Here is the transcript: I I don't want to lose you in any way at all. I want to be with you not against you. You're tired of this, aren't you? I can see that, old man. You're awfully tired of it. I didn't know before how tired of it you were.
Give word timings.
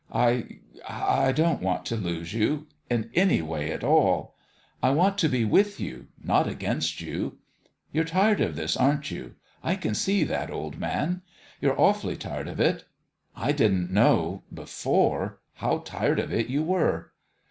I 0.11 0.57
I 0.89 1.31
don't 1.31 1.61
want 1.61 1.85
to 1.85 1.95
lose 1.95 2.33
you 2.33 2.65
in 2.89 3.11
any 3.13 3.39
way 3.43 3.71
at 3.71 3.83
all. 3.83 4.33
I 4.81 4.89
want 4.89 5.19
to 5.19 5.29
be 5.29 5.45
with 5.45 5.79
you 5.79 6.07
not 6.23 6.47
against 6.47 7.01
you. 7.01 7.37
You're 7.91 8.03
tired 8.05 8.41
of 8.41 8.55
this, 8.55 8.75
aren't 8.75 9.11
you? 9.11 9.35
I 9.63 9.75
can 9.75 9.93
see 9.93 10.23
that, 10.23 10.49
old 10.49 10.79
man. 10.79 11.21
You're 11.59 11.79
awfully 11.79 12.17
tired 12.17 12.47
of 12.47 12.59
it. 12.59 12.83
I 13.35 13.51
didn't 13.51 13.91
know 13.91 14.41
before 14.51 15.39
how 15.53 15.83
tired 15.85 16.17
of 16.19 16.33
it 16.33 16.47
you 16.47 16.63
were. 16.63 17.11